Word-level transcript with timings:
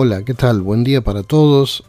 Hola, 0.00 0.24
¿qué 0.24 0.32
tal? 0.32 0.62
Buen 0.62 0.84
día 0.84 1.02
para 1.02 1.24
todos. 1.24 1.82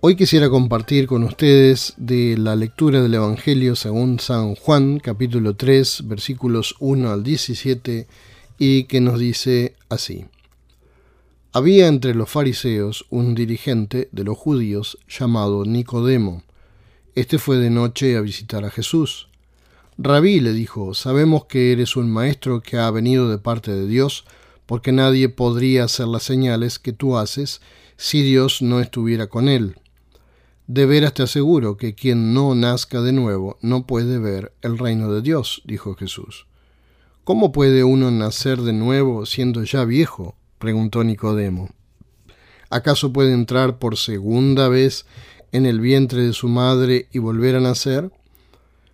Hoy 0.00 0.16
quisiera 0.16 0.48
compartir 0.48 1.06
con 1.06 1.22
ustedes 1.22 1.92
de 1.98 2.38
la 2.38 2.56
lectura 2.56 3.02
del 3.02 3.12
Evangelio 3.12 3.76
según 3.76 4.18
San 4.20 4.54
Juan, 4.54 4.98
capítulo 4.98 5.54
3, 5.54 6.04
versículos 6.06 6.74
1 6.78 7.10
al 7.12 7.22
17, 7.22 8.06
y 8.56 8.84
que 8.84 9.02
nos 9.02 9.18
dice 9.18 9.74
así. 9.90 10.24
Había 11.52 11.88
entre 11.88 12.14
los 12.14 12.30
fariseos 12.30 13.04
un 13.10 13.34
dirigente 13.34 14.08
de 14.10 14.24
los 14.24 14.38
judíos 14.38 14.96
llamado 15.06 15.66
Nicodemo. 15.66 16.42
Este 17.14 17.36
fue 17.36 17.58
de 17.58 17.68
noche 17.68 18.16
a 18.16 18.22
visitar 18.22 18.64
a 18.64 18.70
Jesús. 18.70 19.28
Rabí 19.98 20.40
le 20.40 20.54
dijo, 20.54 20.94
sabemos 20.94 21.44
que 21.44 21.72
eres 21.72 21.96
un 21.96 22.10
maestro 22.10 22.62
que 22.62 22.78
ha 22.78 22.90
venido 22.90 23.28
de 23.28 23.36
parte 23.36 23.72
de 23.72 23.86
Dios, 23.86 24.24
porque 24.72 24.90
nadie 24.90 25.28
podría 25.28 25.84
hacer 25.84 26.08
las 26.08 26.22
señales 26.22 26.78
que 26.78 26.94
tú 26.94 27.18
haces 27.18 27.60
si 27.98 28.22
Dios 28.22 28.62
no 28.62 28.80
estuviera 28.80 29.26
con 29.26 29.50
él. 29.50 29.76
De 30.66 30.86
veras 30.86 31.12
te 31.12 31.22
aseguro 31.22 31.76
que 31.76 31.94
quien 31.94 32.32
no 32.32 32.54
nazca 32.54 33.02
de 33.02 33.12
nuevo 33.12 33.58
no 33.60 33.86
puede 33.86 34.18
ver 34.18 34.54
el 34.62 34.78
reino 34.78 35.12
de 35.12 35.20
Dios, 35.20 35.60
dijo 35.66 35.94
Jesús. 35.94 36.46
¿Cómo 37.22 37.52
puede 37.52 37.84
uno 37.84 38.10
nacer 38.10 38.62
de 38.62 38.72
nuevo 38.72 39.26
siendo 39.26 39.62
ya 39.62 39.84
viejo? 39.84 40.36
preguntó 40.58 41.04
Nicodemo. 41.04 41.68
¿Acaso 42.70 43.12
puede 43.12 43.34
entrar 43.34 43.78
por 43.78 43.98
segunda 43.98 44.68
vez 44.68 45.04
en 45.52 45.66
el 45.66 45.82
vientre 45.82 46.22
de 46.22 46.32
su 46.32 46.48
madre 46.48 47.08
y 47.12 47.18
volver 47.18 47.56
a 47.56 47.60
nacer? 47.60 48.10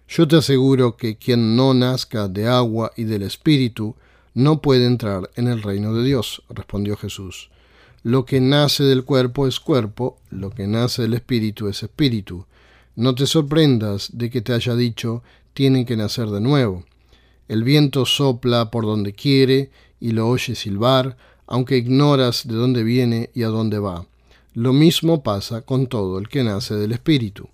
Yo 0.09 0.27
te 0.27 0.39
aseguro 0.39 0.97
que 0.97 1.19
quien 1.19 1.55
no 1.55 1.73
nazca 1.73 2.27
de 2.27 2.49
agua 2.49 2.91
y 2.97 3.05
del 3.05 3.23
Espíritu 3.23 3.95
no 4.39 4.63
puede 4.63 4.87
entrar 4.87 5.31
en 5.35 5.49
el 5.49 5.63
reino 5.63 5.93
de 5.93 6.05
Dios, 6.05 6.45
respondió 6.49 6.97
Jesús. 6.97 7.51
Lo 8.05 8.25
que 8.25 8.41
nace 8.41 8.85
del 8.85 9.05
cuerpo 9.05 9.49
es 9.49 9.59
cuerpo, 9.59 10.17
lo 10.31 10.51
que 10.51 10.69
nace 10.69 11.03
del 11.03 11.15
espíritu 11.15 11.67
es 11.67 11.83
espíritu. 11.83 12.47
No 12.95 13.17
te 13.17 13.27
sorprendas 13.27 14.11
de 14.13 14.31
que 14.31 14.41
te 14.41 14.53
haya 14.53 14.77
dicho 14.77 15.25
tienen 15.55 15.85
que 15.85 15.97
nacer 15.97 16.29
de 16.29 16.41
nuevo. 16.41 16.85
El 17.49 17.65
viento 17.65 18.07
sopla 18.07 18.71
por 18.71 18.85
donde 18.85 19.13
quiere 19.13 19.73
y 19.99 20.13
lo 20.13 20.29
oyes 20.29 20.61
silbar, 20.61 21.17
aunque 21.49 21.77
ignoras 21.77 22.47
de 22.47 22.55
dónde 22.55 22.85
viene 22.85 23.31
y 23.35 23.43
a 23.43 23.49
dónde 23.49 23.81
va. 23.81 24.07
Lo 24.55 24.73
mismo 24.73 25.25
pasa 25.25 25.63
con 25.63 25.89
todo 25.89 26.17
el 26.21 26.29
que 26.29 26.45
nace 26.45 26.77
del 26.77 26.93
espíritu. 26.93 27.49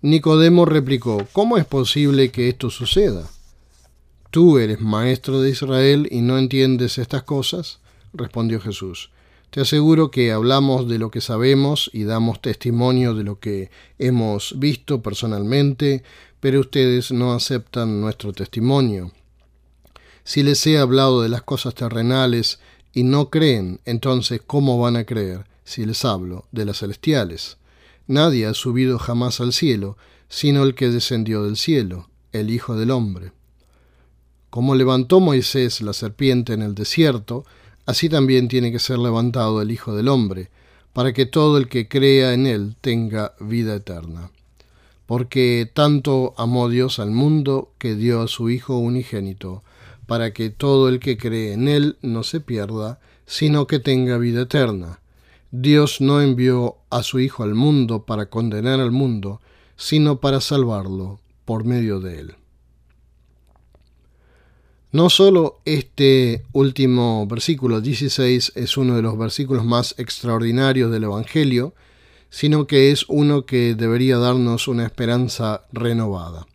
Nicodemo 0.00 0.64
replicó, 0.64 1.26
¿cómo 1.32 1.58
es 1.58 1.66
posible 1.66 2.30
que 2.30 2.48
esto 2.48 2.70
suceda? 2.70 3.28
¿Tú 4.34 4.58
eres 4.58 4.80
maestro 4.80 5.40
de 5.40 5.50
Israel 5.50 6.08
y 6.10 6.20
no 6.20 6.38
entiendes 6.38 6.98
estas 6.98 7.22
cosas? 7.22 7.78
respondió 8.12 8.60
Jesús. 8.60 9.10
Te 9.50 9.60
aseguro 9.60 10.10
que 10.10 10.32
hablamos 10.32 10.88
de 10.88 10.98
lo 10.98 11.12
que 11.12 11.20
sabemos 11.20 11.88
y 11.92 12.02
damos 12.02 12.42
testimonio 12.42 13.14
de 13.14 13.22
lo 13.22 13.38
que 13.38 13.70
hemos 13.96 14.58
visto 14.58 15.02
personalmente, 15.02 16.02
pero 16.40 16.58
ustedes 16.58 17.12
no 17.12 17.32
aceptan 17.32 18.00
nuestro 18.00 18.32
testimonio. 18.32 19.12
Si 20.24 20.42
les 20.42 20.66
he 20.66 20.78
hablado 20.78 21.22
de 21.22 21.28
las 21.28 21.42
cosas 21.42 21.76
terrenales 21.76 22.58
y 22.92 23.04
no 23.04 23.30
creen, 23.30 23.78
entonces 23.84 24.40
¿cómo 24.44 24.80
van 24.80 24.96
a 24.96 25.04
creer 25.04 25.44
si 25.62 25.86
les 25.86 26.04
hablo 26.04 26.48
de 26.50 26.64
las 26.64 26.78
celestiales? 26.80 27.58
Nadie 28.08 28.46
ha 28.46 28.54
subido 28.54 28.98
jamás 28.98 29.40
al 29.40 29.52
cielo, 29.52 29.96
sino 30.28 30.64
el 30.64 30.74
que 30.74 30.88
descendió 30.88 31.44
del 31.44 31.56
cielo, 31.56 32.10
el 32.32 32.50
Hijo 32.50 32.74
del 32.74 32.90
Hombre. 32.90 33.30
Como 34.54 34.76
levantó 34.76 35.18
Moisés 35.18 35.80
la 35.80 35.92
serpiente 35.92 36.52
en 36.52 36.62
el 36.62 36.76
desierto, 36.76 37.44
así 37.86 38.08
también 38.08 38.46
tiene 38.46 38.70
que 38.70 38.78
ser 38.78 39.00
levantado 39.00 39.60
el 39.60 39.72
Hijo 39.72 39.96
del 39.96 40.06
Hombre, 40.06 40.48
para 40.92 41.12
que 41.12 41.26
todo 41.26 41.58
el 41.58 41.66
que 41.66 41.88
crea 41.88 42.34
en 42.34 42.46
él 42.46 42.76
tenga 42.80 43.34
vida 43.40 43.74
eterna. 43.74 44.30
Porque 45.06 45.68
tanto 45.74 46.34
amó 46.36 46.68
Dios 46.68 47.00
al 47.00 47.10
mundo 47.10 47.72
que 47.78 47.96
dio 47.96 48.22
a 48.22 48.28
su 48.28 48.48
Hijo 48.48 48.78
unigénito, 48.78 49.64
para 50.06 50.32
que 50.32 50.50
todo 50.50 50.88
el 50.88 51.00
que 51.00 51.16
cree 51.16 51.54
en 51.54 51.66
él 51.66 51.96
no 52.00 52.22
se 52.22 52.38
pierda, 52.38 53.00
sino 53.26 53.66
que 53.66 53.80
tenga 53.80 54.18
vida 54.18 54.42
eterna. 54.42 55.00
Dios 55.50 56.00
no 56.00 56.20
envió 56.20 56.76
a 56.90 57.02
su 57.02 57.18
Hijo 57.18 57.42
al 57.42 57.56
mundo 57.56 58.04
para 58.04 58.26
condenar 58.26 58.78
al 58.78 58.92
mundo, 58.92 59.40
sino 59.76 60.20
para 60.20 60.40
salvarlo 60.40 61.18
por 61.44 61.64
medio 61.64 61.98
de 61.98 62.20
él. 62.20 62.36
No 64.94 65.10
solo 65.10 65.58
este 65.64 66.44
último 66.52 67.26
versículo 67.26 67.80
16 67.80 68.52
es 68.54 68.76
uno 68.76 68.94
de 68.94 69.02
los 69.02 69.18
versículos 69.18 69.64
más 69.64 69.96
extraordinarios 69.98 70.92
del 70.92 71.02
Evangelio, 71.02 71.74
sino 72.30 72.68
que 72.68 72.92
es 72.92 73.04
uno 73.08 73.44
que 73.44 73.74
debería 73.74 74.18
darnos 74.18 74.68
una 74.68 74.84
esperanza 74.84 75.62
renovada. 75.72 76.46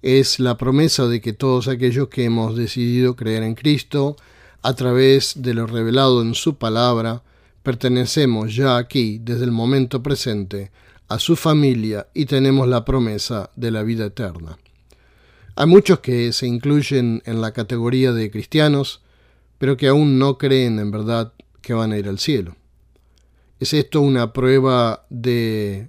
Es 0.00 0.40
la 0.40 0.56
promesa 0.56 1.08
de 1.08 1.20
que 1.20 1.34
todos 1.34 1.68
aquellos 1.68 2.08
que 2.08 2.24
hemos 2.24 2.56
decidido 2.56 3.16
creer 3.16 3.42
en 3.42 3.54
Cristo, 3.54 4.16
a 4.62 4.72
través 4.72 5.34
de 5.42 5.52
lo 5.52 5.66
revelado 5.66 6.22
en 6.22 6.34
su 6.34 6.54
palabra, 6.54 7.22
pertenecemos 7.62 8.56
ya 8.56 8.78
aquí, 8.78 9.20
desde 9.22 9.44
el 9.44 9.52
momento 9.52 10.02
presente, 10.02 10.70
a 11.08 11.18
su 11.18 11.36
familia 11.36 12.06
y 12.14 12.24
tenemos 12.24 12.66
la 12.66 12.86
promesa 12.86 13.50
de 13.56 13.70
la 13.72 13.82
vida 13.82 14.06
eterna. 14.06 14.56
Hay 15.60 15.66
muchos 15.66 15.98
que 15.98 16.32
se 16.32 16.46
incluyen 16.46 17.20
en 17.26 17.40
la 17.40 17.50
categoría 17.50 18.12
de 18.12 18.30
cristianos, 18.30 19.02
pero 19.58 19.76
que 19.76 19.88
aún 19.88 20.16
no 20.16 20.38
creen 20.38 20.78
en 20.78 20.92
verdad 20.92 21.32
que 21.62 21.74
van 21.74 21.90
a 21.90 21.98
ir 21.98 22.08
al 22.08 22.20
cielo. 22.20 22.54
¿Es 23.58 23.74
esto 23.74 24.00
una 24.00 24.32
prueba 24.32 25.04
de 25.10 25.88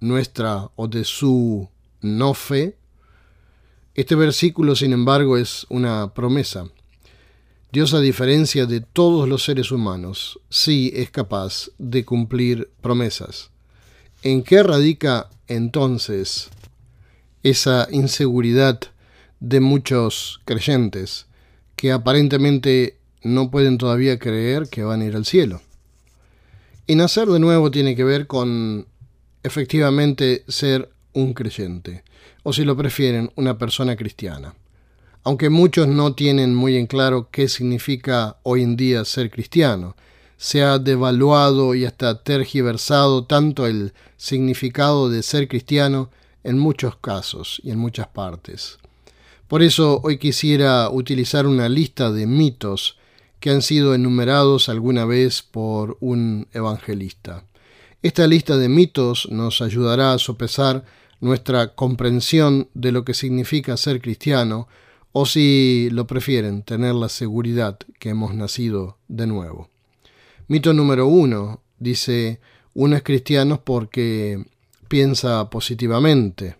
nuestra 0.00 0.68
o 0.74 0.88
de 0.88 1.04
su 1.04 1.68
no 2.00 2.34
fe? 2.34 2.76
Este 3.94 4.16
versículo, 4.16 4.74
sin 4.74 4.94
embargo, 4.94 5.38
es 5.38 5.64
una 5.68 6.12
promesa. 6.12 6.68
Dios, 7.70 7.94
a 7.94 8.00
diferencia 8.00 8.66
de 8.66 8.80
todos 8.80 9.28
los 9.28 9.44
seres 9.44 9.70
humanos, 9.70 10.40
sí 10.48 10.90
es 10.96 11.12
capaz 11.12 11.70
de 11.78 12.04
cumplir 12.04 12.68
promesas. 12.80 13.52
¿En 14.24 14.42
qué 14.42 14.64
radica 14.64 15.30
entonces 15.46 16.50
esa 17.42 17.88
inseguridad 17.90 18.80
de 19.40 19.60
muchos 19.60 20.40
creyentes 20.44 21.26
que 21.76 21.92
aparentemente 21.92 22.98
no 23.22 23.50
pueden 23.50 23.78
todavía 23.78 24.18
creer 24.18 24.68
que 24.68 24.82
van 24.82 25.00
a 25.00 25.06
ir 25.06 25.16
al 25.16 25.24
cielo. 25.24 25.62
Y 26.86 26.94
nacer 26.94 27.28
de 27.28 27.38
nuevo 27.38 27.70
tiene 27.70 27.96
que 27.96 28.04
ver 28.04 28.26
con 28.26 28.86
efectivamente 29.42 30.44
ser 30.48 30.90
un 31.12 31.32
creyente, 31.34 32.04
o 32.42 32.52
si 32.52 32.64
lo 32.64 32.76
prefieren, 32.76 33.30
una 33.36 33.58
persona 33.58 33.96
cristiana. 33.96 34.54
Aunque 35.22 35.50
muchos 35.50 35.86
no 35.88 36.14
tienen 36.14 36.54
muy 36.54 36.76
en 36.76 36.86
claro 36.86 37.28
qué 37.30 37.48
significa 37.48 38.38
hoy 38.42 38.62
en 38.62 38.76
día 38.76 39.04
ser 39.04 39.30
cristiano, 39.30 39.96
se 40.36 40.62
ha 40.62 40.78
devaluado 40.78 41.74
y 41.74 41.84
hasta 41.84 42.22
tergiversado 42.22 43.24
tanto 43.24 43.66
el 43.66 43.92
significado 44.16 45.10
de 45.10 45.22
ser 45.22 45.48
cristiano 45.48 46.10
en 46.44 46.58
muchos 46.58 46.96
casos 46.96 47.60
y 47.64 47.70
en 47.70 47.78
muchas 47.78 48.08
partes. 48.08 48.78
Por 49.48 49.62
eso 49.62 50.00
hoy 50.04 50.18
quisiera 50.18 50.88
utilizar 50.90 51.46
una 51.46 51.68
lista 51.68 52.12
de 52.12 52.26
mitos 52.26 52.96
que 53.40 53.50
han 53.50 53.62
sido 53.62 53.94
enumerados 53.94 54.68
alguna 54.68 55.04
vez 55.04 55.42
por 55.42 55.96
un 56.00 56.46
evangelista. 56.52 57.44
Esta 58.02 58.26
lista 58.26 58.56
de 58.56 58.68
mitos 58.68 59.28
nos 59.30 59.60
ayudará 59.60 60.12
a 60.12 60.18
sopesar 60.18 60.84
nuestra 61.20 61.74
comprensión 61.74 62.68
de 62.74 62.92
lo 62.92 63.04
que 63.04 63.14
significa 63.14 63.76
ser 63.76 64.00
cristiano 64.00 64.68
o 65.12 65.26
si 65.26 65.88
lo 65.90 66.06
prefieren, 66.06 66.62
tener 66.62 66.94
la 66.94 67.08
seguridad 67.08 67.78
que 67.98 68.10
hemos 68.10 68.34
nacido 68.34 68.98
de 69.08 69.26
nuevo. 69.26 69.68
Mito 70.46 70.72
número 70.72 71.06
uno 71.06 71.60
dice, 71.78 72.40
uno 72.74 72.96
es 72.96 73.02
cristiano 73.02 73.62
porque 73.64 74.44
piensa 74.90 75.48
positivamente. 75.50 76.56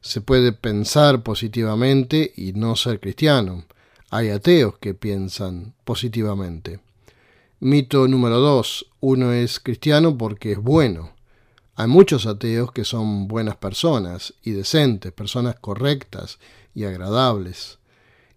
Se 0.00 0.20
puede 0.20 0.52
pensar 0.52 1.22
positivamente 1.22 2.32
y 2.36 2.54
no 2.54 2.74
ser 2.74 2.98
cristiano. 2.98 3.66
Hay 4.10 4.30
ateos 4.30 4.78
que 4.78 4.94
piensan 4.94 5.72
positivamente. 5.84 6.80
Mito 7.60 8.08
número 8.08 8.40
dos. 8.40 8.90
Uno 8.98 9.32
es 9.32 9.60
cristiano 9.60 10.18
porque 10.18 10.52
es 10.52 10.58
bueno. 10.58 11.12
Hay 11.76 11.86
muchos 11.86 12.26
ateos 12.26 12.72
que 12.72 12.84
son 12.84 13.28
buenas 13.28 13.54
personas 13.58 14.34
y 14.42 14.50
decentes, 14.50 15.12
personas 15.12 15.54
correctas 15.60 16.40
y 16.74 16.82
agradables. 16.82 17.78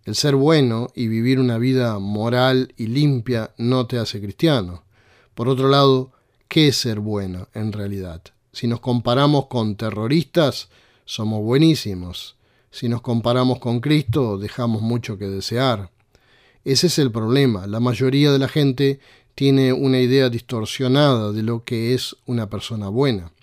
El 0.03 0.13
ser 0.13 0.35
bueno 0.35 0.89
y 0.93 1.07
vivir 1.07 1.39
una 1.39 1.57
vida 1.57 1.97
moral 1.97 2.75
y 2.77 2.85
limpia 2.85 3.55
no 3.57 3.87
te 3.87 3.97
hace 3.97 4.21
cristiano. 4.21 4.83
Por 5.33 5.49
otro 5.49 5.67
lado, 5.67 6.11
¿qué 6.47 6.67
es 6.67 6.77
ser 6.77 6.99
bueno 6.99 7.47
en 7.55 7.71
realidad? 7.73 8.21
Si 8.55 8.67
nos 8.67 8.79
comparamos 8.79 9.47
con 9.47 9.75
terroristas, 9.75 10.69
somos 11.03 11.43
buenísimos. 11.43 12.37
Si 12.71 12.87
nos 12.87 13.01
comparamos 13.01 13.59
con 13.59 13.81
Cristo, 13.81 14.37
dejamos 14.37 14.81
mucho 14.81 15.17
que 15.17 15.25
desear. 15.25 15.91
Ese 16.63 16.87
es 16.87 16.97
el 16.97 17.11
problema. 17.11 17.67
La 17.67 17.81
mayoría 17.81 18.31
de 18.31 18.39
la 18.39 18.47
gente 18.47 19.01
tiene 19.35 19.73
una 19.73 19.99
idea 19.99 20.29
distorsionada 20.29 21.33
de 21.33 21.43
lo 21.43 21.65
que 21.65 21.93
es 21.93 22.15
una 22.27 22.49
persona 22.49 22.87
buena. 22.87 23.33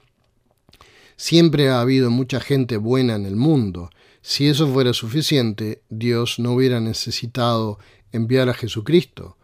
Siempre 1.16 1.68
ha 1.68 1.82
habido 1.82 2.10
mucha 2.10 2.40
gente 2.40 2.78
buena 2.78 3.14
en 3.14 3.26
el 3.26 3.36
mundo. 3.36 3.90
Si 4.22 4.48
eso 4.48 4.66
fuera 4.66 4.94
suficiente, 4.94 5.82
Dios 5.90 6.38
no 6.38 6.52
hubiera 6.52 6.80
necesitado 6.80 7.78
enviar 8.12 8.48
a 8.48 8.54
Jesucristo. 8.54 9.36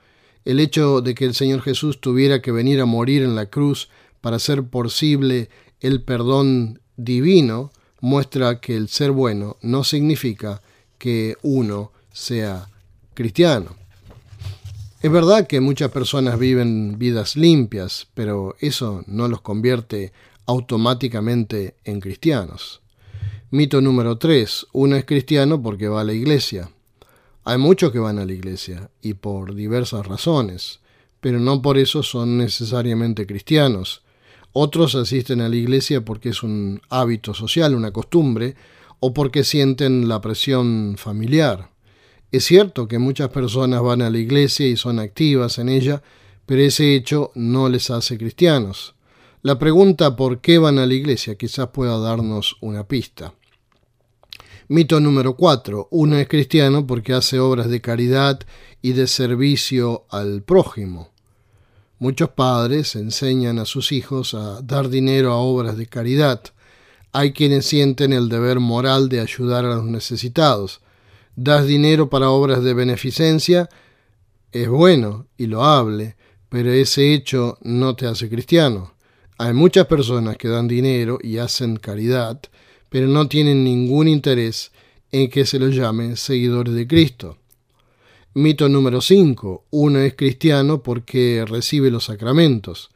El 0.47 0.61
hecho 0.61 1.03
de 1.03 1.15
que 1.15 1.26
el 1.26 1.35
Señor 1.35 1.61
Jesús 1.61 2.00
tuviera 2.00 2.41
que 2.41 2.53
venir 2.53 2.81
a 2.81 2.87
morir 2.87 3.23
en 3.23 3.35
la 3.35 3.50
cruz 3.50 3.91
para 4.20 4.37
hacer 4.37 4.65
posible 4.65 5.49
el 5.81 6.03
perdón 6.03 6.81
divino 6.97 7.73
muestra 8.00 8.61
que 8.61 8.76
el 8.76 8.88
ser 8.88 9.11
bueno 9.12 9.56
no 9.62 9.85
significa 9.85 10.62
que 10.99 11.37
uno 11.43 11.93
sea 12.12 12.69
cristiano. 13.15 13.76
Es 15.00 15.12
verdad 15.12 15.47
que 15.47 15.61
muchas 15.61 15.93
personas 15.93 16.38
viven 16.38 16.99
vidas 16.99 17.37
limpias, 17.37 18.09
pero 18.15 18.56
eso 18.61 19.05
no 19.06 19.29
los 19.29 19.41
convierte 19.43 20.12
automáticamente 20.47 21.76
en 21.85 22.00
cristianos. 22.00 22.81
Mito 23.50 23.81
número 23.81 24.19
3. 24.19 24.67
Uno 24.73 24.97
es 24.97 25.05
cristiano 25.05 25.62
porque 25.62 25.88
va 25.88 26.00
a 26.00 26.05
la 26.05 26.15
iglesia. 26.15 26.70
Hay 27.44 27.59
muchos 27.59 27.93
que 27.93 27.99
van 27.99 28.19
a 28.19 28.26
la 28.26 28.32
iglesia 28.32 28.91
y 29.00 29.15
por 29.15 29.55
diversas 29.55 30.06
razones, 30.06 30.81
pero 31.20 31.38
no 31.38 31.62
por 31.62 31.79
eso 31.79 32.03
son 32.03 32.37
necesariamente 32.37 33.26
cristianos. 33.26 34.03
Otros 34.60 34.96
asisten 34.96 35.40
a 35.40 35.49
la 35.49 35.55
iglesia 35.55 36.05
porque 36.05 36.31
es 36.31 36.43
un 36.43 36.81
hábito 36.88 37.32
social, 37.32 37.76
una 37.76 37.93
costumbre, 37.93 38.56
o 38.99 39.14
porque 39.14 39.44
sienten 39.44 40.08
la 40.08 40.20
presión 40.20 40.96
familiar. 40.99 41.70
Es 42.32 42.46
cierto 42.46 42.88
que 42.88 42.99
muchas 42.99 43.28
personas 43.28 43.82
van 43.82 44.02
a 44.02 44.10
la 44.10 44.19
iglesia 44.19 44.66
y 44.66 44.76
son 44.76 44.99
activas 44.99 45.58
en 45.58 45.69
ella, 45.69 46.02
pero 46.44 46.60
ese 46.60 46.96
hecho 46.96 47.31
no 47.37 47.69
les 47.69 47.88
hace 47.90 48.19
cristianos. 48.19 48.96
La 49.43 49.60
pregunta 49.60 50.16
por 50.16 50.40
qué 50.40 50.58
van 50.58 50.81
a 50.81 50.87
la 50.87 50.94
iglesia 50.94 51.37
quizás 51.37 51.69
pueda 51.69 51.96
darnos 51.96 52.56
una 52.60 52.88
pista. 52.88 53.34
Mito 54.66 54.99
número 54.99 55.37
4. 55.37 55.87
Uno 55.93 56.16
es 56.16 56.26
cristiano 56.26 56.84
porque 56.84 57.12
hace 57.12 57.38
obras 57.38 57.70
de 57.70 57.81
caridad 57.81 58.40
y 58.82 58.94
de 58.94 59.06
servicio 59.06 60.06
al 60.10 60.43
prójimo. 60.43 61.12
Muchos 61.98 62.30
padres 62.30 62.94
enseñan 62.96 63.58
a 63.58 63.64
sus 63.64 63.92
hijos 63.92 64.34
a 64.34 64.62
dar 64.62 64.88
dinero 64.88 65.32
a 65.32 65.36
obras 65.36 65.76
de 65.76 65.86
caridad. 65.86 66.42
Hay 67.12 67.32
quienes 67.32 67.66
sienten 67.66 68.12
el 68.12 68.28
deber 68.28 68.60
moral 68.60 69.08
de 69.08 69.20
ayudar 69.20 69.64
a 69.64 69.76
los 69.76 69.84
necesitados 69.84 70.80
das 71.38 71.68
dinero 71.68 72.10
para 72.10 72.30
obras 72.30 72.64
de 72.64 72.74
beneficencia, 72.74 73.68
es 74.50 74.68
bueno 74.68 75.28
y 75.36 75.46
loable, 75.46 76.16
pero 76.48 76.72
ese 76.72 77.14
hecho 77.14 77.58
no 77.62 77.94
te 77.94 78.06
hace 78.06 78.28
cristiano. 78.28 78.94
Hay 79.38 79.52
muchas 79.52 79.86
personas 79.86 80.36
que 80.36 80.48
dan 80.48 80.66
dinero 80.66 81.18
y 81.22 81.38
hacen 81.38 81.76
caridad, 81.76 82.40
pero 82.88 83.06
no 83.06 83.28
tienen 83.28 83.62
ningún 83.62 84.08
interés 84.08 84.72
en 85.12 85.30
que 85.30 85.46
se 85.46 85.60
los 85.60 85.76
llame 85.76 86.16
seguidores 86.16 86.74
de 86.74 86.88
Cristo. 86.88 87.38
Mito 88.38 88.69
número 88.69 89.00
5. 89.00 89.64
Uno 89.70 89.99
es 89.99 90.14
cristiano 90.14 90.81
porque 90.81 91.44
recibe 91.44 91.90
los 91.90 92.05
sacramentos. 92.05 92.90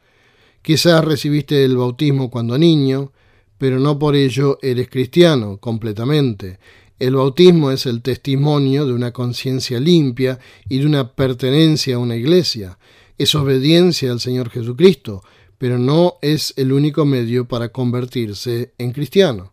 Quizás 0.61 1.03
recibiste 1.03 1.65
el 1.65 1.75
bautismo 1.75 2.29
cuando 2.29 2.57
niño, 2.57 3.11
pero 3.57 3.77
no 3.77 3.99
por 3.99 4.15
ello 4.15 4.57
eres 4.61 4.87
cristiano 4.87 5.57
completamente. 5.57 6.59
El 6.97 7.15
bautismo 7.15 7.71
es 7.71 7.85
el 7.87 8.01
testimonio 8.01 8.85
de 8.85 8.93
una 8.93 9.11
conciencia 9.11 9.81
limpia 9.81 10.39
y 10.69 10.77
de 10.77 10.85
una 10.85 11.13
pertenencia 11.13 11.97
a 11.97 11.99
una 11.99 12.15
iglesia. 12.15 12.77
Es 13.17 13.35
obediencia 13.35 14.13
al 14.13 14.21
Señor 14.21 14.49
Jesucristo, 14.49 15.23
pero 15.57 15.77
no 15.77 16.19
es 16.21 16.53
el 16.55 16.71
único 16.71 17.03
medio 17.03 17.49
para 17.49 17.67
convertirse 17.67 18.71
en 18.77 18.93
cristiano. 18.93 19.52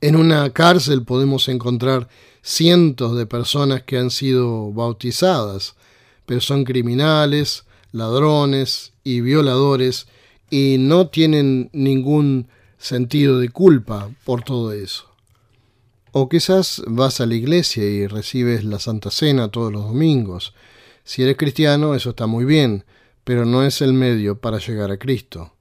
En 0.00 0.16
una 0.16 0.50
cárcel 0.50 1.04
podemos 1.04 1.48
encontrar 1.48 2.08
cientos 2.42 3.16
de 3.16 3.26
personas 3.26 3.82
que 3.82 3.98
han 3.98 4.10
sido 4.10 4.72
bautizadas, 4.72 5.76
pero 6.26 6.40
son 6.40 6.64
criminales, 6.64 7.64
ladrones 7.92 8.92
y 9.04 9.20
violadores 9.20 10.06
y 10.50 10.76
no 10.78 11.08
tienen 11.08 11.70
ningún 11.72 12.48
sentido 12.78 13.38
de 13.38 13.48
culpa 13.48 14.10
por 14.24 14.42
todo 14.42 14.72
eso. 14.72 15.04
O 16.10 16.28
quizás 16.28 16.82
vas 16.86 17.20
a 17.20 17.26
la 17.26 17.34
iglesia 17.34 17.84
y 17.84 18.06
recibes 18.06 18.64
la 18.64 18.78
Santa 18.78 19.10
Cena 19.10 19.48
todos 19.48 19.72
los 19.72 19.84
domingos. 19.84 20.52
Si 21.04 21.22
eres 21.22 21.36
cristiano, 21.36 21.94
eso 21.94 22.10
está 22.10 22.26
muy 22.26 22.44
bien, 22.44 22.84
pero 23.24 23.44
no 23.46 23.62
es 23.62 23.80
el 23.80 23.92
medio 23.92 24.38
para 24.38 24.58
llegar 24.58 24.90
a 24.90 24.98
Cristo. 24.98 25.52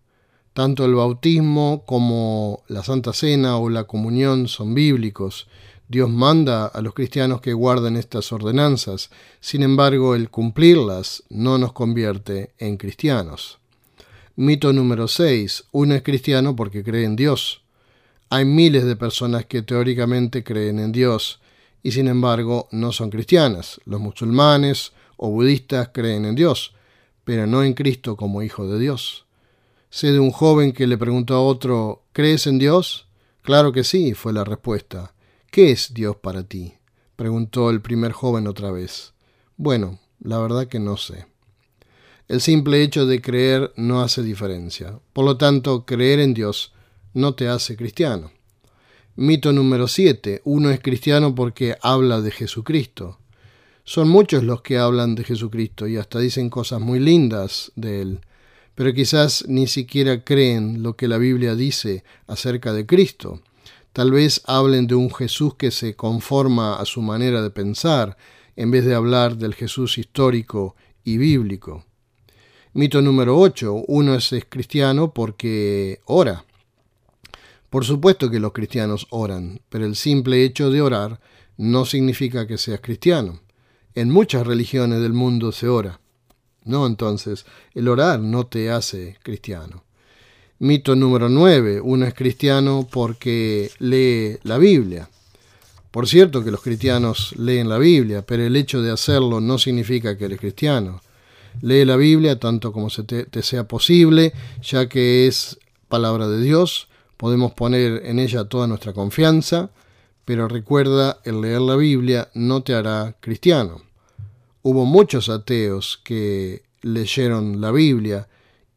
Tanto 0.54 0.84
el 0.84 0.96
bautismo 0.96 1.84
como 1.86 2.64
la 2.68 2.84
Santa 2.84 3.14
Cena 3.14 3.58
o 3.58 3.70
la 3.70 3.86
comunión 3.86 4.50
son 4.50 4.74
bíblicos. 4.74 5.48
Dios 5.88 6.10
manda 6.10 6.66
a 6.66 6.82
los 6.82 6.94
cristianos 6.94 7.40
que 7.40 7.54
guarden 7.54 7.96
estas 7.96 8.34
ordenanzas, 8.34 9.12
sin 9.40 9.64
embargo 9.64 10.14
el 10.14 10.30
cumplirlas 10.30 11.24
no 11.30 11.58
nos 11.58 11.72
convierte 11.72 12.52
en 12.58 12.76
cristianos. 12.76 13.60
Mito 14.36 14.74
número 14.74 15.08
6. 15.08 15.66
Uno 15.72 15.96
es 15.96 16.04
cristiano 16.04 16.56
porque 16.56 16.84
cree 16.84 17.06
en 17.06 17.16
Dios. 17.16 17.62
Hay 18.30 18.44
miles 18.44 18.86
de 18.86 18.96
personas 18.96 19.46
que 19.46 19.62
teóricamente 19.62 20.44
creen 20.44 20.80
en 20.80 20.92
Dios 20.92 21.40
y 21.84 21.92
sin 21.92 22.08
embargo 22.08 22.68
no 22.72 22.92
son 22.92 23.10
cristianas. 23.10 23.80
Los 23.86 24.02
musulmanes 24.02 24.92
o 25.16 25.30
budistas 25.30 25.90
creen 25.94 26.26
en 26.26 26.36
Dios, 26.36 26.74
pero 27.24 27.48
no 27.48 27.64
en 27.64 27.74
Cristo 27.74 28.18
como 28.18 28.42
Hijo 28.42 28.68
de 28.68 28.80
Dios. 28.80 29.26
Sé 29.94 30.14
de 30.14 30.20
un 30.20 30.32
joven 30.32 30.72
que 30.72 30.88
le 30.88 30.98
preguntó 30.98 31.36
a 31.36 31.42
otro, 31.42 32.06
¿crees 32.14 32.48
en 32.48 32.60
Dios? 32.60 33.10
Claro 33.42 33.74
que 33.74 33.84
sí, 33.84 34.14
fue 34.14 34.32
la 34.32 34.46
respuesta. 34.46 35.14
¿Qué 35.52 35.72
es 35.72 35.94
Dios 35.94 36.16
para 36.16 36.44
ti? 36.44 36.76
preguntó 37.18 37.70
el 37.70 37.82
primer 37.82 38.14
joven 38.14 38.48
otra 38.48 38.72
vez. 38.72 39.14
Bueno, 39.58 40.00
la 40.22 40.40
verdad 40.40 40.68
que 40.68 40.80
no 40.80 40.96
sé. 40.96 41.26
El 42.30 42.40
simple 42.40 42.82
hecho 42.82 43.06
de 43.06 43.22
creer 43.22 43.74
no 43.76 44.02
hace 44.02 44.24
diferencia. 44.24 44.98
Por 45.12 45.26
lo 45.26 45.36
tanto, 45.36 45.86
creer 45.86 46.22
en 46.22 46.34
Dios 46.34 46.72
no 47.14 47.36
te 47.36 47.50
hace 47.50 47.76
cristiano. 47.76 48.32
Mito 49.18 49.52
número 49.52 49.90
7. 49.90 50.42
Uno 50.46 50.70
es 50.70 50.80
cristiano 50.80 51.36
porque 51.36 51.76
habla 51.82 52.22
de 52.22 52.32
Jesucristo. 52.32 53.20
Son 53.84 54.08
muchos 54.08 54.44
los 54.44 54.62
que 54.62 54.78
hablan 54.78 55.16
de 55.16 55.26
Jesucristo 55.26 55.86
y 55.86 55.98
hasta 55.98 56.20
dicen 56.20 56.50
cosas 56.50 56.80
muy 56.80 57.00
lindas 57.00 57.74
de 57.76 58.02
él, 58.02 58.22
pero 58.82 58.96
quizás 58.96 59.46
ni 59.48 59.68
siquiera 59.68 60.24
creen 60.24 60.82
lo 60.82 60.96
que 60.96 61.08
la 61.08 61.20
Biblia 61.20 61.54
dice 61.54 62.04
acerca 62.26 62.74
de 62.74 62.88
Cristo. 62.88 63.40
Tal 63.94 64.10
vez 64.10 64.42
hablen 64.46 64.88
de 64.88 64.96
un 64.96 65.14
Jesús 65.14 65.54
que 65.54 65.70
se 65.70 65.96
conforma 65.96 66.80
a 66.80 66.86
su 66.86 67.04
manera 67.04 67.44
de 67.44 67.52
pensar, 67.52 68.18
en 68.56 68.72
vez 68.72 68.84
de 68.84 68.96
hablar 68.96 69.38
del 69.38 69.54
Jesús 69.54 70.00
histórico 70.00 70.76
y 71.04 71.18
bíblico. 71.18 71.86
Mito 72.74 73.04
número 73.04 73.38
8. 73.38 73.84
Uno 73.88 74.16
es 74.16 74.34
cristiano 74.50 75.14
porque 75.14 76.00
ora. 76.06 76.44
Por 77.70 77.86
supuesto 77.86 78.32
que 78.32 78.40
los 78.40 78.52
cristianos 78.52 79.06
oran, 79.12 79.62
pero 79.70 79.86
el 79.86 79.96
simple 79.96 80.44
hecho 80.44 80.72
de 80.72 80.82
orar 80.82 81.20
no 81.56 81.86
significa 81.86 82.48
que 82.48 82.58
seas 82.58 82.82
cristiano. 82.82 83.42
En 83.94 84.10
muchas 84.10 84.48
religiones 84.48 85.02
del 85.02 85.14
mundo 85.14 85.52
se 85.52 85.68
ora. 85.68 86.01
No, 86.64 86.86
entonces, 86.86 87.46
el 87.74 87.88
orar 87.88 88.20
no 88.20 88.46
te 88.46 88.70
hace 88.70 89.18
cristiano. 89.24 89.84
Mito 90.60 90.96
número 90.96 91.30
9. 91.30 91.82
Uno 91.82 92.06
es 92.06 92.14
cristiano 92.14 92.88
porque 92.90 93.72
lee 93.80 94.38
la 94.44 94.58
Biblia. 94.58 95.10
Por 95.90 96.08
cierto 96.08 96.44
que 96.44 96.52
los 96.52 96.62
cristianos 96.62 97.34
leen 97.38 97.68
la 97.68 97.78
Biblia, 97.78 98.24
pero 98.26 98.44
el 98.44 98.56
hecho 98.56 98.82
de 98.82 98.92
hacerlo 98.92 99.42
no 99.42 99.58
significa 99.58 100.18
que 100.18 100.26
eres 100.26 100.40
cristiano. 100.40 101.02
Lee 101.62 101.84
la 101.84 101.98
Biblia 101.98 102.40
tanto 102.40 102.72
como 102.72 102.90
se 102.90 103.04
te, 103.04 103.26
te 103.26 103.42
sea 103.42 103.68
posible, 103.68 104.32
ya 104.62 104.88
que 104.88 105.28
es 105.28 105.60
palabra 105.90 106.28
de 106.30 106.42
Dios, 106.42 106.88
Podemos 107.22 107.52
poner 107.52 108.02
en 108.08 108.18
ella 108.18 108.46
toda 108.46 108.66
nuestra 108.66 108.94
confianza, 108.94 109.70
pero 110.26 110.48
recuerda, 110.48 111.20
el 111.24 111.40
leer 111.40 111.62
la 111.62 111.76
Biblia 111.76 112.30
no 112.34 112.64
te 112.64 112.74
hará 112.74 113.16
cristiano. 113.20 113.84
Hubo 114.64 114.86
muchos 114.86 115.30
ateos 115.30 116.00
que 116.04 116.64
leyeron 116.82 117.62
la 117.62 117.72
Biblia 117.72 118.28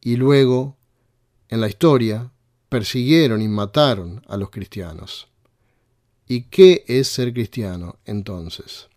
y 0.01 0.17
luego, 0.17 0.77
en 1.49 1.61
la 1.61 1.69
historia, 1.69 2.31
persiguieron 2.69 3.43
y 3.43 3.49
mataron 3.49 4.23
a 4.29 4.37
los 4.37 4.51
cristianos. 4.51 5.29
¿Y 6.27 6.43
qué 6.45 6.85
es 6.87 7.09
ser 7.09 7.33
cristiano 7.33 7.97
entonces? 8.05 8.89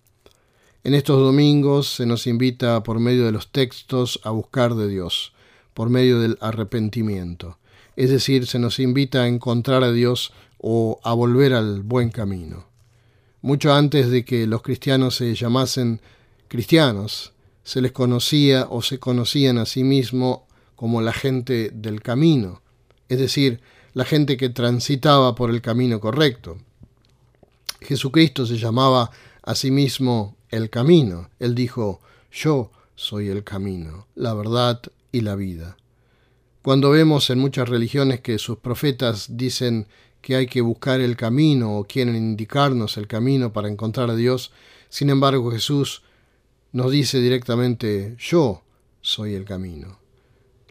En 0.84 0.94
estos 0.94 1.20
domingos 1.20 1.94
se 1.96 2.06
nos 2.06 2.28
invita 2.28 2.82
por 2.84 3.00
medio 3.00 3.26
de 3.26 3.32
los 3.32 3.52
textos 3.52 4.20
a 4.24 4.30
buscar 4.30 4.76
de 4.76 4.88
Dios, 4.88 5.34
por 5.74 5.90
medio 5.90 6.20
del 6.20 6.38
arrepentimiento 6.40 7.58
es 7.98 8.12
decir, 8.12 8.46
se 8.46 8.60
nos 8.60 8.80
invita 8.80 9.24
a 9.24 9.28
encontrar 9.28 9.84
a 9.84 9.92
Dios 9.92 10.32
o 10.60 11.00
a 11.04 11.14
volver 11.14 11.54
al 11.54 11.82
buen 11.82 12.10
camino. 12.12 12.68
Mucho 13.42 13.74
antes 13.74 14.10
de 14.12 14.24
que 14.24 14.46
los 14.46 14.62
cristianos 14.62 15.16
se 15.16 15.34
llamasen 15.34 16.00
cristianos, 16.48 17.34
se 17.64 17.82
les 17.82 17.92
conocía 17.92 18.68
o 18.70 18.82
se 18.82 19.00
conocían 19.00 19.58
a 19.58 19.66
sí 19.66 19.84
mismos 19.84 20.40
como 20.76 21.02
la 21.02 21.14
gente 21.14 21.72
del 21.74 22.02
camino, 22.02 22.62
es 23.10 23.20
decir, 23.20 23.62
la 23.94 24.06
gente 24.06 24.38
que 24.38 24.50
transitaba 24.50 25.36
por 25.36 25.50
el 25.50 25.62
camino 25.62 26.00
correcto. 26.00 26.58
Jesucristo 27.82 28.46
se 28.46 28.58
llamaba 28.58 29.12
a 29.44 29.56
sí 29.56 29.72
mismo 29.72 30.38
el 30.50 30.70
camino. 30.70 31.30
Él 31.40 31.56
dijo, 31.56 32.02
yo 32.32 32.72
soy 32.96 33.30
el 33.30 33.44
camino, 33.44 34.08
la 34.16 34.34
verdad 34.34 34.82
y 35.12 35.22
la 35.22 35.36
vida. 35.36 35.78
Cuando 36.62 36.90
vemos 36.90 37.30
en 37.30 37.40
muchas 37.40 37.70
religiones 37.70 38.20
que 38.20 38.40
sus 38.40 38.58
profetas 38.58 39.38
dicen 39.38 39.88
que 40.22 40.36
hay 40.36 40.48
que 40.48 40.62
buscar 40.62 41.00
el 41.00 41.16
camino 41.16 41.78
o 41.78 41.86
quieren 41.86 42.16
indicarnos 42.16 42.98
el 42.98 43.08
camino 43.08 43.54
para 43.54 43.70
encontrar 43.70 44.10
a 44.10 44.16
Dios, 44.16 44.52
sin 44.90 45.10
embargo 45.10 45.52
Jesús 45.52 46.04
nos 46.78 46.92
dice 46.92 47.20
directamente, 47.20 48.16
yo 48.20 48.62
soy 49.02 49.34
el 49.34 49.46
camino. 49.46 49.98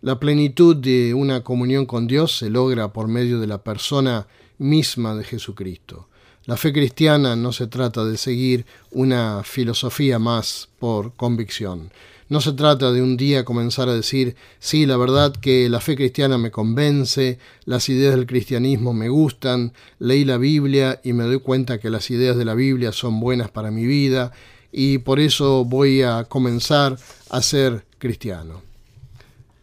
La 0.02 0.20
plenitud 0.20 0.76
de 0.76 1.12
una 1.14 1.42
comunión 1.42 1.84
con 1.84 2.06
Dios 2.06 2.38
se 2.38 2.48
logra 2.48 2.92
por 2.92 3.08
medio 3.08 3.40
de 3.40 3.48
la 3.48 3.64
persona 3.64 4.28
misma 4.56 5.16
de 5.16 5.24
Jesucristo. 5.24 6.08
La 6.44 6.56
fe 6.56 6.72
cristiana 6.72 7.34
no 7.34 7.50
se 7.50 7.66
trata 7.66 8.04
de 8.04 8.18
seguir 8.18 8.66
una 8.92 9.42
filosofía 9.42 10.20
más 10.20 10.68
por 10.78 11.12
convicción. 11.16 11.90
No 12.28 12.40
se 12.40 12.52
trata 12.52 12.92
de 12.92 13.02
un 13.02 13.16
día 13.16 13.44
comenzar 13.44 13.88
a 13.88 13.94
decir, 13.94 14.36
sí, 14.60 14.86
la 14.86 14.96
verdad 14.96 15.34
que 15.34 15.68
la 15.68 15.80
fe 15.80 15.96
cristiana 15.96 16.38
me 16.38 16.52
convence, 16.52 17.40
las 17.64 17.88
ideas 17.88 18.14
del 18.14 18.26
cristianismo 18.26 18.92
me 18.92 19.08
gustan, 19.08 19.72
leí 19.98 20.24
la 20.24 20.38
Biblia 20.38 21.00
y 21.02 21.14
me 21.14 21.24
doy 21.24 21.40
cuenta 21.40 21.80
que 21.80 21.90
las 21.90 22.10
ideas 22.12 22.36
de 22.36 22.44
la 22.44 22.54
Biblia 22.54 22.92
son 22.92 23.18
buenas 23.18 23.50
para 23.50 23.72
mi 23.72 23.86
vida 23.86 24.32
y 24.78 24.98
por 24.98 25.20
eso 25.20 25.64
voy 25.64 26.02
a 26.02 26.24
comenzar 26.24 26.98
a 27.30 27.40
ser 27.40 27.86
cristiano. 27.98 28.60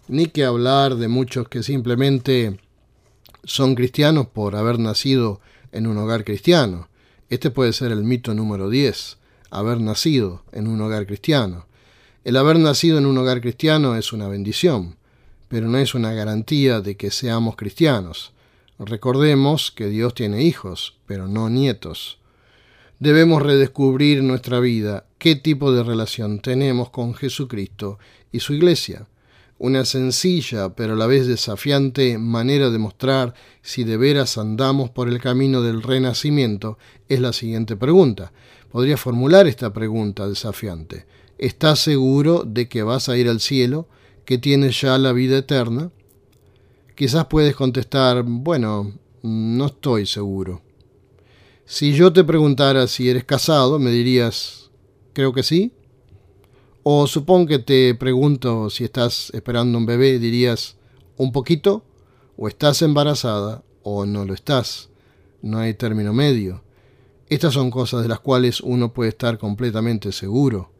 Ni 0.07 0.25
que 0.25 0.43
hablar 0.43 0.95
de 0.95 1.07
muchos 1.07 1.47
que 1.49 1.61
simplemente 1.61 2.59
son 3.43 3.75
cristianos 3.75 4.25
por 4.25 4.55
haber 4.55 4.79
nacido 4.79 5.39
en 5.71 5.85
un 5.85 5.99
hogar 5.99 6.23
cristiano. 6.23 6.89
Este 7.29 7.51
puede 7.51 7.73
ser 7.73 7.91
el 7.91 8.03
mito 8.03 8.33
número 8.33 8.71
10, 8.71 9.17
haber 9.51 9.81
nacido 9.81 10.41
en 10.51 10.67
un 10.67 10.81
hogar 10.81 11.05
cristiano. 11.05 11.67
El 12.23 12.35
haber 12.35 12.57
nacido 12.57 12.97
en 12.97 13.05
un 13.05 13.15
hogar 13.15 13.39
cristiano 13.39 13.95
es 13.95 14.13
una 14.13 14.27
bendición, 14.27 14.95
pero 15.47 15.67
no 15.67 15.77
es 15.77 15.93
una 15.93 16.11
garantía 16.13 16.81
de 16.81 16.97
que 16.97 17.11
seamos 17.11 17.55
cristianos. 17.55 18.31
Recordemos 18.79 19.69
que 19.69 19.89
Dios 19.89 20.15
tiene 20.15 20.41
hijos, 20.41 20.95
pero 21.05 21.27
no 21.27 21.51
nietos 21.51 22.17
debemos 23.03 23.41
redescubrir 23.41 24.23
nuestra 24.23 24.61
vida, 24.61 25.05
qué 25.17 25.35
tipo 25.35 25.73
de 25.73 25.83
relación 25.83 26.39
tenemos 26.39 26.89
con 26.89 27.13
Jesucristo 27.13 27.99
y 28.31 28.39
su 28.39 28.53
iglesia. 28.53 29.09
Una 29.57 29.83
sencilla 29.83 30.73
pero 30.73 30.93
a 30.93 30.95
la 30.95 31.05
vez 31.05 31.27
desafiante 31.27 32.17
manera 32.17 32.69
de 32.69 32.77
mostrar 32.77 33.33
si 33.61 33.83
de 33.83 33.97
veras 33.97 34.37
andamos 34.37 34.89
por 34.89 35.09
el 35.09 35.19
camino 35.19 35.61
del 35.61 35.81
renacimiento 35.81 36.77
es 37.09 37.19
la 37.19 37.33
siguiente 37.33 37.75
pregunta. 37.75 38.31
Podría 38.71 38.95
formular 38.95 39.47
esta 39.47 39.73
pregunta 39.73 40.29
desafiante. 40.29 41.05
¿Estás 41.37 41.79
seguro 41.79 42.45
de 42.45 42.69
que 42.69 42.83
vas 42.83 43.09
a 43.09 43.17
ir 43.17 43.27
al 43.27 43.41
cielo, 43.41 43.89
que 44.23 44.37
tienes 44.37 44.79
ya 44.79 44.97
la 44.97 45.11
vida 45.11 45.39
eterna? 45.39 45.91
Quizás 46.95 47.25
puedes 47.25 47.53
contestar, 47.53 48.23
bueno, 48.23 48.93
no 49.23 49.65
estoy 49.65 50.05
seguro. 50.05 50.62
Si 51.65 51.93
yo 51.93 52.11
te 52.11 52.25
preguntara 52.25 52.87
si 52.87 53.09
eres 53.09 53.23
casado, 53.23 53.79
me 53.79 53.89
dirías, 53.89 54.69
creo 55.13 55.31
que 55.31 55.43
sí. 55.43 55.71
O 56.83 57.07
supongo 57.07 57.47
que 57.47 57.59
te 57.59 57.95
pregunto 57.95 58.69
si 58.69 58.83
estás 58.83 59.31
esperando 59.33 59.77
un 59.77 59.85
bebé, 59.85 60.19
dirías, 60.19 60.75
un 61.15 61.31
poquito, 61.31 61.85
o 62.35 62.49
estás 62.49 62.81
embarazada, 62.81 63.63
o 63.81 64.05
no 64.05 64.25
lo 64.25 64.33
estás. 64.33 64.89
No 65.41 65.59
hay 65.59 65.73
término 65.73 66.11
medio. 66.13 66.63
Estas 67.29 67.53
son 67.53 67.71
cosas 67.71 68.01
de 68.01 68.09
las 68.09 68.19
cuales 68.19 68.59
uno 68.59 68.93
puede 68.93 69.09
estar 69.09 69.37
completamente 69.37 70.11
seguro. 70.11 70.71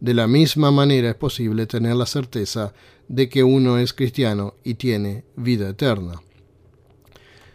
De 0.00 0.12
la 0.12 0.26
misma 0.26 0.70
manera 0.70 1.08
es 1.08 1.14
posible 1.14 1.66
tener 1.66 1.96
la 1.96 2.04
certeza 2.04 2.74
de 3.08 3.30
que 3.30 3.42
uno 3.42 3.78
es 3.78 3.94
cristiano 3.94 4.54
y 4.62 4.74
tiene 4.74 5.24
vida 5.36 5.70
eterna. 5.70 6.20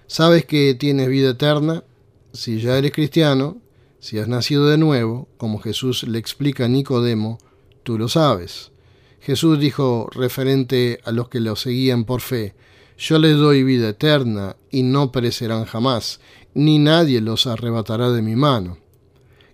¿Sabes 0.08 0.46
que 0.46 0.74
tienes 0.74 1.08
vida 1.08 1.30
eterna? 1.30 1.84
Si 2.34 2.60
ya 2.60 2.78
eres 2.78 2.92
cristiano, 2.92 3.58
si 4.00 4.18
has 4.18 4.28
nacido 4.28 4.68
de 4.68 4.78
nuevo, 4.78 5.28
como 5.38 5.60
Jesús 5.60 6.04
le 6.04 6.18
explica 6.18 6.66
a 6.66 6.68
Nicodemo, 6.68 7.38
tú 7.84 7.98
lo 7.98 8.08
sabes. 8.08 8.72
Jesús 9.20 9.60
dijo 9.60 10.10
referente 10.12 11.00
a 11.04 11.12
los 11.12 11.30
que 11.30 11.40
lo 11.40 11.56
seguían 11.56 12.06
por 12.06 12.22
fe, 12.22 12.56
yo 12.98 13.18
les 13.20 13.38
doy 13.38 13.64
vida 13.64 13.90
eterna 13.90 14.56
y 14.70 14.84
no 14.84 15.12
perecerán 15.12 15.66
jamás, 15.66 16.20
ni 16.54 16.80
nadie 16.80 17.22
los 17.22 17.48
arrebatará 17.48 18.12
de 18.12 18.22
mi 18.22 18.36
mano. 18.36 18.78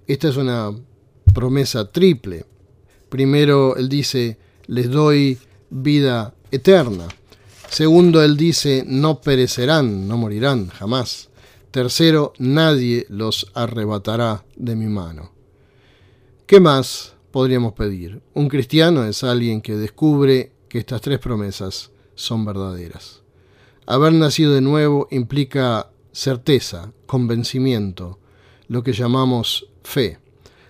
Esta 0.05 0.29
es 0.29 0.37
una 0.37 0.71
promesa 1.33 1.91
triple. 1.91 2.45
Primero, 3.09 3.75
Él 3.75 3.89
dice, 3.89 4.37
les 4.67 4.89
doy 4.89 5.37
vida 5.69 6.33
eterna. 6.51 7.07
Segundo, 7.69 8.23
Él 8.23 8.37
dice, 8.37 8.83
no 8.87 9.21
perecerán, 9.21 10.07
no 10.07 10.17
morirán 10.17 10.69
jamás. 10.69 11.29
Tercero, 11.71 12.31
nadie 12.39 13.05
los 13.09 13.51
arrebatará 13.53 14.45
de 14.55 14.75
mi 14.75 14.87
mano. 14.87 15.31
¿Qué 16.45 16.61
más 16.61 17.15
podríamos 17.29 17.73
pedir? 17.73 18.21
Un 18.33 18.47
cristiano 18.47 19.03
es 19.03 19.23
alguien 19.23 19.61
que 19.61 19.75
descubre 19.75 20.53
que 20.69 20.77
estas 20.79 21.01
tres 21.01 21.19
promesas 21.19 21.91
son 22.15 22.45
verdaderas. 22.45 23.21
Haber 23.85 24.13
nacido 24.13 24.53
de 24.53 24.61
nuevo 24.61 25.09
implica 25.11 25.91
certeza, 26.13 26.93
convencimiento, 27.05 28.17
lo 28.69 28.81
que 28.81 28.93
llamamos 28.93 29.67
fe. 29.83 30.19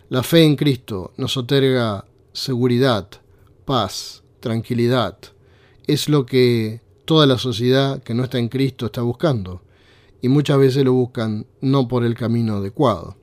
La 0.09 0.23
fe 0.23 0.43
en 0.43 0.55
Cristo 0.55 1.13
nos 1.15 1.37
otorga 1.37 2.05
seguridad, 2.33 3.07
paz, 3.65 4.23
tranquilidad. 4.39 5.19
Es 5.85 6.09
lo 6.09 6.25
que 6.25 6.81
toda 7.05 7.27
la 7.27 7.37
sociedad 7.37 8.01
que 8.01 8.15
no 8.15 8.23
está 8.23 8.39
en 8.39 8.49
Cristo 8.49 8.87
está 8.87 9.01
buscando 9.01 9.61
y 10.21 10.29
muchas 10.29 10.57
veces 10.57 10.83
lo 10.83 10.93
buscan 10.93 11.45
no 11.61 11.87
por 11.87 12.03
el 12.03 12.15
camino 12.15 12.57
adecuado. 12.57 13.17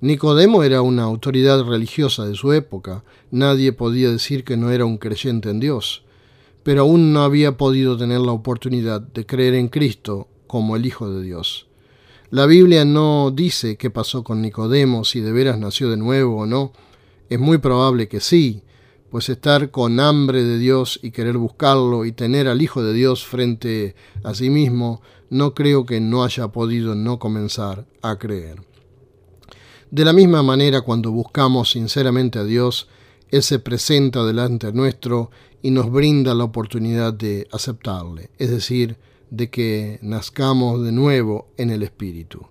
Nicodemo 0.00 0.62
era 0.62 0.80
una 0.80 1.02
autoridad 1.02 1.62
religiosa 1.64 2.24
de 2.24 2.34
su 2.34 2.52
época, 2.52 3.04
nadie 3.30 3.72
podía 3.72 4.10
decir 4.10 4.44
que 4.44 4.56
no 4.56 4.70
era 4.70 4.86
un 4.86 4.96
creyente 4.96 5.50
en 5.50 5.60
Dios, 5.60 6.04
pero 6.62 6.82
aún 6.82 7.12
no 7.12 7.22
había 7.22 7.56
podido 7.56 7.98
tener 7.98 8.20
la 8.20 8.32
oportunidad 8.32 9.00
de 9.00 9.26
creer 9.26 9.54
en 9.54 9.68
Cristo 9.68 10.28
como 10.46 10.76
el 10.76 10.86
Hijo 10.86 11.10
de 11.10 11.22
Dios. 11.22 11.66
La 12.30 12.46
Biblia 12.46 12.84
no 12.84 13.30
dice 13.30 13.76
qué 13.76 13.90
pasó 13.90 14.22
con 14.22 14.40
Nicodemo, 14.40 15.04
si 15.04 15.20
de 15.20 15.32
veras 15.32 15.58
nació 15.58 15.90
de 15.90 15.96
nuevo 15.96 16.42
o 16.42 16.46
no. 16.46 16.72
Es 17.28 17.40
muy 17.40 17.58
probable 17.58 18.08
que 18.08 18.20
sí, 18.20 18.62
pues 19.10 19.28
estar 19.28 19.72
con 19.72 19.98
hambre 19.98 20.44
de 20.44 20.58
Dios 20.58 21.00
y 21.02 21.10
querer 21.10 21.36
buscarlo 21.36 22.04
y 22.04 22.12
tener 22.12 22.46
al 22.46 22.62
Hijo 22.62 22.82
de 22.84 22.92
Dios 22.92 23.26
frente 23.26 23.96
a 24.22 24.34
sí 24.34 24.48
mismo, 24.48 25.02
no 25.30 25.54
creo 25.54 25.86
que 25.86 26.00
no 26.00 26.24
haya 26.24 26.48
podido 26.48 26.94
no 26.94 27.18
comenzar 27.18 27.86
a 28.02 28.18
creer. 28.18 28.62
De 29.90 30.04
la 30.04 30.12
misma 30.12 30.42
manera, 30.42 30.82
cuando 30.82 31.10
buscamos 31.10 31.70
sinceramente 31.70 32.38
a 32.38 32.44
Dios, 32.44 32.88
Él 33.30 33.42
se 33.42 33.58
presenta 33.58 34.24
delante 34.24 34.72
nuestro 34.72 35.30
y 35.62 35.70
nos 35.70 35.90
brinda 35.90 36.34
la 36.34 36.44
oportunidad 36.44 37.12
de 37.12 37.48
aceptarle, 37.52 38.30
es 38.38 38.50
decir, 38.50 38.98
de 39.30 39.50
que 39.50 39.98
nazcamos 40.02 40.82
de 40.84 40.92
nuevo 40.92 41.48
en 41.56 41.70
el 41.70 41.82
Espíritu. 41.82 42.46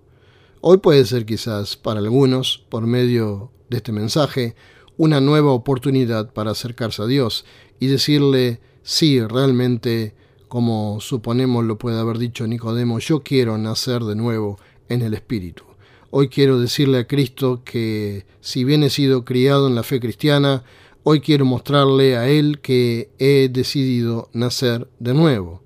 Hoy 0.60 0.78
puede 0.78 1.04
ser 1.04 1.24
quizás 1.24 1.76
para 1.76 2.00
algunos, 2.00 2.64
por 2.68 2.86
medio 2.86 3.50
de 3.68 3.78
este 3.78 3.92
mensaje, 3.92 4.54
una 4.96 5.20
nueva 5.20 5.52
oportunidad 5.52 6.32
para 6.32 6.50
acercarse 6.50 7.02
a 7.02 7.06
Dios 7.06 7.46
y 7.78 7.86
decirle, 7.86 8.60
sí, 8.82 9.20
realmente, 9.22 10.14
como 10.50 10.98
suponemos 11.00 11.64
lo 11.64 11.78
puede 11.78 12.00
haber 12.00 12.18
dicho 12.18 12.44
Nicodemo, 12.44 12.98
yo 12.98 13.20
quiero 13.20 13.56
nacer 13.56 14.02
de 14.02 14.16
nuevo 14.16 14.58
en 14.88 15.00
el 15.00 15.14
Espíritu. 15.14 15.62
Hoy 16.10 16.28
quiero 16.28 16.58
decirle 16.58 16.98
a 16.98 17.06
Cristo 17.06 17.62
que 17.64 18.26
si 18.40 18.64
bien 18.64 18.82
he 18.82 18.90
sido 18.90 19.24
criado 19.24 19.68
en 19.68 19.76
la 19.76 19.84
fe 19.84 20.00
cristiana, 20.00 20.64
hoy 21.04 21.20
quiero 21.20 21.44
mostrarle 21.44 22.16
a 22.16 22.28
Él 22.28 22.58
que 22.58 23.10
he 23.20 23.48
decidido 23.48 24.28
nacer 24.32 24.88
de 24.98 25.14
nuevo. 25.14 25.62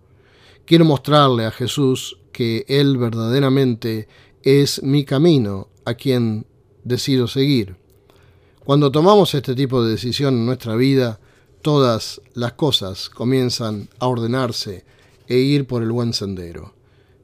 Quiero 0.66 0.84
mostrarle 0.84 1.46
a 1.46 1.50
Jesús 1.50 2.18
que 2.30 2.66
Él 2.68 2.98
verdaderamente 2.98 4.06
es 4.42 4.82
mi 4.82 5.06
camino, 5.06 5.68
a 5.86 5.94
quien 5.94 6.44
decido 6.84 7.26
seguir. 7.26 7.76
Cuando 8.66 8.92
tomamos 8.92 9.34
este 9.34 9.54
tipo 9.54 9.82
de 9.82 9.92
decisión 9.92 10.34
en 10.34 10.44
nuestra 10.44 10.76
vida, 10.76 11.20
todas 11.64 12.20
las 12.34 12.52
cosas 12.52 13.08
comienzan 13.08 13.88
a 13.98 14.06
ordenarse 14.06 14.84
e 15.26 15.38
ir 15.38 15.66
por 15.66 15.82
el 15.82 15.90
buen 15.90 16.12
sendero. 16.12 16.74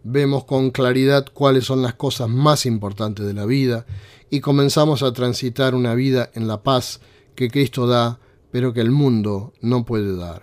Vemos 0.02 0.44
con 0.44 0.70
claridad 0.70 1.26
cuáles 1.32 1.66
son 1.66 1.82
las 1.82 1.92
cosas 1.92 2.30
más 2.30 2.64
importantes 2.64 3.26
de 3.26 3.34
la 3.34 3.44
vida 3.44 3.84
y 4.30 4.40
comenzamos 4.40 5.02
a 5.02 5.12
transitar 5.12 5.74
una 5.74 5.94
vida 5.94 6.30
en 6.32 6.48
la 6.48 6.62
paz 6.62 7.00
que 7.34 7.50
Cristo 7.50 7.86
da 7.86 8.18
pero 8.50 8.72
que 8.72 8.80
el 8.80 8.90
mundo 8.90 9.52
no 9.60 9.84
puede 9.84 10.16
dar. 10.16 10.42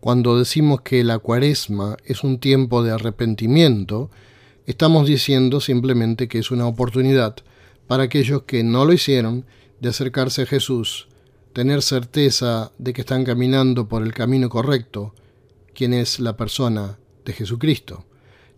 Cuando 0.00 0.38
decimos 0.38 0.80
que 0.80 1.04
la 1.04 1.18
cuaresma 1.18 1.98
es 2.06 2.24
un 2.24 2.40
tiempo 2.40 2.82
de 2.82 2.92
arrepentimiento, 2.92 4.10
estamos 4.64 5.06
diciendo 5.06 5.60
simplemente 5.60 6.28
que 6.28 6.38
es 6.38 6.50
una 6.50 6.66
oportunidad 6.66 7.36
para 7.86 8.04
aquellos 8.04 8.44
que 8.44 8.64
no 8.64 8.86
lo 8.86 8.94
hicieron 8.94 9.44
de 9.80 9.90
acercarse 9.90 10.42
a 10.42 10.46
Jesús, 10.46 11.07
tener 11.58 11.82
certeza 11.82 12.70
de 12.78 12.92
que 12.92 13.00
están 13.00 13.24
caminando 13.24 13.88
por 13.88 14.04
el 14.04 14.14
camino 14.14 14.48
correcto, 14.48 15.12
quien 15.74 15.92
es 15.92 16.20
la 16.20 16.36
persona 16.36 17.00
de 17.24 17.32
Jesucristo. 17.32 18.04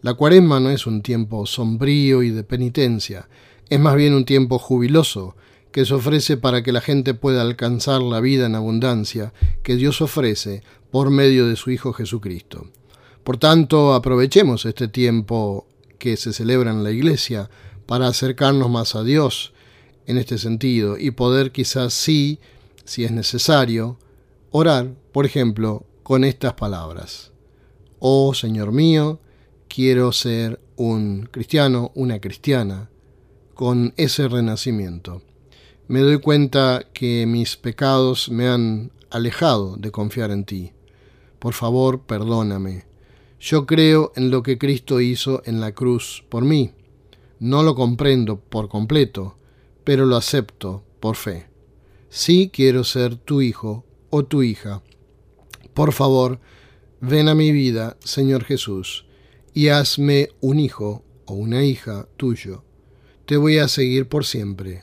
La 0.03 0.13
cuaresma 0.13 0.61
no 0.61 0.69
es 0.69 0.87
un 0.87 1.01
tiempo 1.01 1.47
sombrío 1.47 2.23
y 2.23 2.29
de 2.29 2.45
penitencia, 2.45 3.31
es 3.71 3.81
más 3.81 3.97
bien 3.97 4.13
un 4.13 4.27
tiempo 4.27 4.59
jubiloso 4.59 5.35
que 5.73 5.87
se 5.87 5.95
ofrece 5.95 6.37
para 6.37 6.63
que 6.63 6.73
la 6.73 6.83
gente 6.83 7.15
pueda 7.15 7.41
alcanzar 7.41 8.03
la 8.03 8.21
vida 8.21 8.45
en 8.45 8.55
abundancia 8.55 9.33
que 9.63 9.77
Dios 9.77 10.03
ofrece 10.03 10.63
por 10.91 11.09
medio 11.09 11.47
de 11.47 11.57
su 11.57 11.71
Hijo 11.71 11.95
Jesucristo. 11.95 12.67
Por 13.25 13.39
tanto, 13.39 13.95
aprovechemos 13.95 14.67
este 14.67 14.89
tiempo 14.89 15.67
que 15.99 16.19
se 16.19 16.35
celebra 16.35 16.71
en 16.71 16.85
la 16.85 16.91
iglesia 16.91 17.49
para 17.87 18.09
acercarnos 18.09 18.69
más 18.69 18.95
a 18.95 19.03
Dios 19.05 19.55
en 20.05 20.19
este 20.19 20.37
sentido 20.37 20.99
y 20.99 21.13
poder 21.13 21.51
quizás 21.51 21.95
sí, 21.95 22.41
si 22.85 23.05
es 23.05 23.11
necesario, 23.11 23.99
orar, 24.51 24.95
por 25.13 25.27
ejemplo, 25.27 25.87
con 26.03 26.25
estas 26.25 26.55
palabras. 26.55 27.33
Oh 27.99 28.35
Señor 28.35 28.73
mío, 28.73 29.21
quiero 29.69 30.13
ser 30.13 30.61
un 30.77 31.29
cristiano, 31.31 31.93
una 31.95 32.21
cristiana, 32.21 32.91
con 33.55 33.93
ese 33.97 34.27
renacimiento. 34.27 35.23
Me 35.87 36.01
doy 36.01 36.19
cuenta 36.21 36.87
que 36.93 37.27
mis 37.27 37.57
pecados 37.57 38.31
me 38.31 38.49
han 38.49 38.93
alejado 39.11 39.77
de 39.77 39.91
confiar 39.91 40.31
en 40.31 40.45
ti. 40.45 40.73
Por 41.39 41.53
favor, 41.53 42.01
perdóname. 42.01 42.87
Yo 43.39 43.67
creo 43.67 44.13
en 44.17 44.31
lo 44.31 44.43
que 44.43 44.57
Cristo 44.57 45.01
hizo 45.01 45.43
en 45.45 45.61
la 45.61 45.73
cruz 45.73 46.25
por 46.29 46.45
mí. 46.45 46.73
No 47.39 47.63
lo 47.63 47.75
comprendo 47.75 48.39
por 48.39 48.69
completo, 48.69 49.37
pero 49.85 50.07
lo 50.07 50.17
acepto 50.17 50.83
por 51.01 51.17
fe. 51.17 51.50
Sí 52.11 52.51
quiero 52.53 52.83
ser 52.83 53.17
tu 53.17 53.41
hijo 53.41 53.87
o 54.11 54.25
tu 54.25 54.43
hija. 54.43 54.83
Por 55.75 55.93
favor, 55.93 56.41
ven 57.01 57.29
a 57.29 57.35
mi 57.35 57.53
vida, 57.53 57.97
Señor 58.01 58.45
Jesús, 58.45 59.07
y 59.55 59.69
hazme 59.69 60.29
un 60.41 60.59
hijo 60.59 61.05
o 61.25 61.35
una 61.35 61.65
hija 61.65 62.09
tuyo. 62.17 62.65
Te 63.27 63.37
voy 63.37 63.59
a 63.59 63.69
seguir 63.69 64.09
por 64.09 64.25
siempre. 64.25 64.83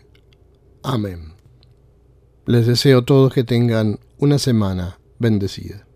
Amén. 0.84 1.34
Les 2.46 2.66
deseo 2.66 3.00
a 3.00 3.06
todos 3.06 3.34
que 3.34 3.44
tengan 3.44 4.00
una 4.18 4.40
semana 4.40 5.00
bendecida. 5.20 5.87